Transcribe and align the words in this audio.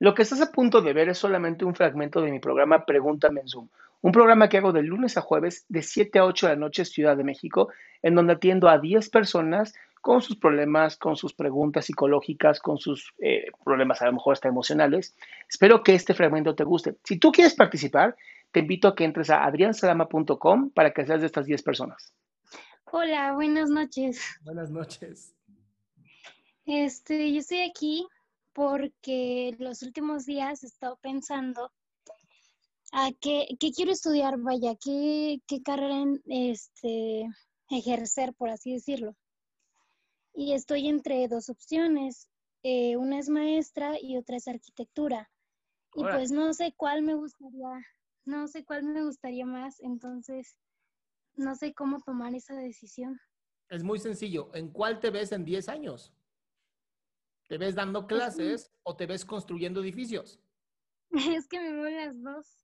Lo 0.00 0.14
que 0.14 0.22
estás 0.22 0.40
a 0.40 0.50
punto 0.50 0.80
de 0.80 0.94
ver 0.94 1.10
es 1.10 1.18
solamente 1.18 1.66
un 1.66 1.74
fragmento 1.74 2.22
de 2.22 2.30
mi 2.30 2.40
programa 2.40 2.86
Pregúntame 2.86 3.42
en 3.42 3.48
Zoom, 3.48 3.68
un 4.00 4.12
programa 4.12 4.48
que 4.48 4.56
hago 4.56 4.72
de 4.72 4.82
lunes 4.82 5.18
a 5.18 5.20
jueves 5.20 5.66
de 5.68 5.82
7 5.82 6.18
a 6.18 6.24
8 6.24 6.46
de 6.46 6.52
la 6.54 6.58
noche 6.58 6.86
Ciudad 6.86 7.18
de 7.18 7.22
México, 7.22 7.68
en 8.00 8.14
donde 8.14 8.32
atiendo 8.32 8.70
a 8.70 8.78
10 8.78 9.10
personas 9.10 9.74
con 10.00 10.22
sus 10.22 10.36
problemas, 10.36 10.96
con 10.96 11.16
sus 11.16 11.34
preguntas 11.34 11.84
psicológicas, 11.84 12.60
con 12.60 12.78
sus 12.78 13.12
eh, 13.18 13.48
problemas 13.62 14.00
a 14.00 14.06
lo 14.06 14.14
mejor 14.14 14.32
hasta 14.32 14.48
emocionales. 14.48 15.14
Espero 15.46 15.82
que 15.82 15.94
este 15.94 16.14
fragmento 16.14 16.54
te 16.54 16.64
guste. 16.64 16.96
Si 17.04 17.18
tú 17.18 17.30
quieres 17.30 17.54
participar, 17.54 18.16
te 18.52 18.60
invito 18.60 18.88
a 18.88 18.94
que 18.94 19.04
entres 19.04 19.28
a 19.28 19.44
adriansalama.com 19.44 20.70
para 20.70 20.94
que 20.94 21.04
seas 21.04 21.20
de 21.20 21.26
estas 21.26 21.44
10 21.44 21.62
personas. 21.62 22.14
Hola, 22.90 23.34
buenas 23.34 23.68
noches. 23.68 24.24
Buenas 24.44 24.70
noches. 24.70 25.34
Este, 26.64 27.30
yo 27.30 27.40
estoy 27.40 27.60
aquí 27.68 28.06
porque 28.52 29.54
los 29.58 29.82
últimos 29.82 30.26
días 30.26 30.62
he 30.62 30.66
estado 30.66 30.98
pensando 31.02 31.72
a 32.92 33.10
qué, 33.20 33.46
quiero 33.74 33.92
estudiar, 33.92 34.38
vaya, 34.38 34.74
qué, 34.82 35.40
qué 35.46 35.62
carrera 35.62 36.04
este, 36.26 37.28
ejercer, 37.68 38.34
por 38.34 38.50
así 38.50 38.72
decirlo. 38.72 39.14
Y 40.34 40.52
estoy 40.52 40.88
entre 40.88 41.28
dos 41.28 41.48
opciones. 41.48 42.28
Eh, 42.62 42.96
una 42.96 43.18
es 43.18 43.28
maestra 43.28 43.96
y 44.00 44.16
otra 44.18 44.36
es 44.36 44.48
arquitectura. 44.48 45.30
Y 45.94 46.02
pues 46.02 46.30
no 46.30 46.52
sé 46.52 46.72
cuál 46.76 47.02
me 47.02 47.14
gustaría, 47.14 47.68
no 48.24 48.46
sé 48.46 48.64
cuál 48.64 48.84
me 48.84 49.02
gustaría 49.02 49.44
más, 49.44 49.80
entonces 49.80 50.56
no 51.34 51.56
sé 51.56 51.74
cómo 51.74 52.00
tomar 52.00 52.32
esa 52.34 52.54
decisión. 52.54 53.18
Es 53.68 53.82
muy 53.82 53.98
sencillo. 53.98 54.54
¿En 54.54 54.68
cuál 54.68 55.00
te 55.00 55.10
ves 55.10 55.32
en 55.32 55.44
10 55.44 55.68
años? 55.68 56.12
¿Te 57.50 57.58
ves 57.58 57.74
dando 57.74 58.06
clases 58.06 58.70
o 58.84 58.94
te 58.94 59.06
ves 59.06 59.24
construyendo 59.24 59.80
edificios? 59.80 60.38
Es 61.36 61.48
que 61.48 61.58
me 61.58 61.76
voy 61.76 61.92
las 61.92 62.22
dos. 62.22 62.60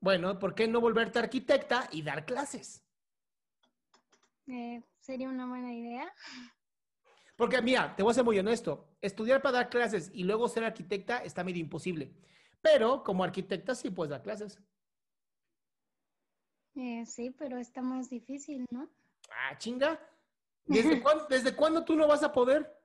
Bueno, 0.00 0.38
¿por 0.38 0.54
qué 0.54 0.66
no 0.66 0.80
volverte 0.80 1.18
arquitecta 1.18 1.90
y 1.92 2.00
dar 2.00 2.24
clases? 2.24 2.82
Eh, 4.46 4.82
sería 4.98 5.28
una 5.28 5.46
buena 5.46 5.74
idea. 5.74 6.10
Porque 7.36 7.60
mira, 7.60 7.94
te 7.94 8.02
voy 8.02 8.12
a 8.12 8.14
ser 8.14 8.24
muy 8.24 8.38
honesto, 8.38 8.96
estudiar 9.02 9.42
para 9.42 9.58
dar 9.58 9.68
clases 9.68 10.10
y 10.14 10.24
luego 10.24 10.48
ser 10.48 10.64
arquitecta 10.64 11.18
está 11.18 11.44
medio 11.44 11.60
imposible. 11.60 12.16
Pero 12.62 13.04
como 13.04 13.24
arquitecta 13.24 13.74
sí 13.74 13.90
puedes 13.90 14.12
dar 14.12 14.22
clases. 14.22 14.58
Eh, 16.76 17.04
sí, 17.04 17.30
pero 17.30 17.58
está 17.58 17.82
más 17.82 18.08
difícil, 18.08 18.64
¿no? 18.70 18.88
Ah, 19.30 19.58
chinga. 19.58 20.00
¿Desde, 20.64 21.02
¿Desde 21.28 21.54
cuándo 21.54 21.84
tú 21.84 21.94
no 21.94 22.08
vas 22.08 22.22
a 22.22 22.32
poder? 22.32 22.81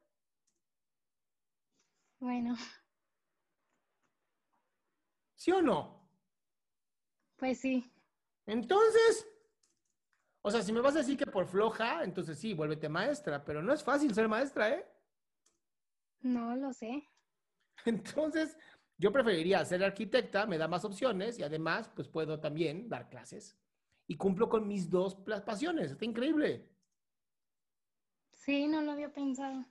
Bueno. 2.28 2.58
¿Sí 5.38 5.50
o 5.54 5.62
no? 5.62 6.12
Pues 7.38 7.62
sí. 7.62 7.90
Entonces, 8.46 9.26
o 10.42 10.52
sea, 10.52 10.62
si 10.62 10.74
me 10.74 10.82
vas 10.82 10.96
a 10.96 11.00
decir 11.00 11.18
que 11.18 11.26
por 11.26 11.48
floja, 11.48 12.04
entonces 12.04 12.38
sí, 12.38 12.54
vuélvete 12.54 12.90
maestra, 12.90 13.46
pero 13.46 13.62
no 13.64 13.72
es 13.72 13.82
fácil 13.82 14.14
ser 14.14 14.28
maestra, 14.28 14.72
¿eh? 14.72 14.86
No 16.20 16.54
lo 16.58 16.74
sé. 16.74 17.08
Entonces, 17.86 18.58
yo 18.98 19.14
preferiría 19.14 19.64
ser 19.64 19.82
arquitecta, 19.82 20.46
me 20.46 20.58
da 20.58 20.68
más 20.68 20.84
opciones 20.84 21.40
y 21.40 21.44
además, 21.44 21.90
pues 21.96 22.10
puedo 22.10 22.42
también 22.42 22.90
dar 22.90 23.08
clases. 23.08 23.58
Y 24.06 24.18
cumplo 24.18 24.50
con 24.50 24.68
mis 24.68 24.90
dos 24.90 25.16
pasiones, 25.46 25.92
está 25.92 26.04
increíble. 26.04 26.68
Sí, 28.34 28.68
no 28.68 28.82
lo 28.82 28.92
había 28.92 29.14
pensado. 29.14 29.66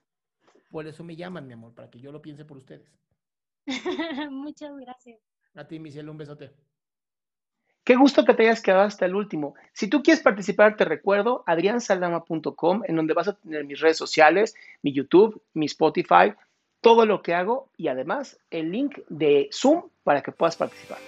Por 0.69 0.87
eso 0.87 1.05
me 1.05 1.17
llaman, 1.17 1.47
mi 1.47 1.55
amor, 1.55 1.75
para 1.75 1.91
que 1.91 2.01
yo 2.01 2.13
lo 2.13 2.23
piense 2.23 2.45
por 2.45 2.59
ustedes. 2.59 2.91
Muchas 4.31 4.77
gracias. 4.77 5.21
A 5.55 5.67
ti, 5.67 5.79
mi 5.79 5.91
cielo, 5.91 6.13
un 6.13 6.19
besote. 6.19 6.53
Qué 7.85 7.95
gusto 7.95 8.25
que 8.25 8.35
te 8.35 8.43
hayas 8.43 8.63
quedado 8.63 8.83
hasta 8.83 9.07
el 9.07 9.15
último. 9.15 9.55
Si 9.73 9.89
tú 9.89 10.03
quieres 10.03 10.23
participar, 10.23 10.77
te 10.77 10.85
recuerdo 10.85 11.45
adriansaldama.com, 11.47 12.83
en 12.85 12.97
donde 12.97 13.15
vas 13.15 13.29
a 13.29 13.37
tener 13.37 13.65
mis 13.65 13.79
redes 13.79 13.97
sociales, 13.97 14.57
mi 14.83 14.93
YouTube, 14.93 15.41
mi 15.55 15.67
Spotify, 15.67 16.35
todo 16.81 17.07
lo 17.07 17.23
que 17.23 17.35
hago 17.35 17.71
y 17.77 17.89
además 17.89 18.41
el 18.51 18.73
link 18.73 18.99
de 19.09 19.49
Zoom 19.53 19.89
para 20.03 20.23
que 20.23 20.33
puedas 20.33 20.57
participar. 20.57 20.99